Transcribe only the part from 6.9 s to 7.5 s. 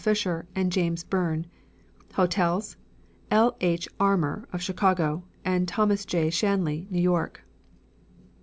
York.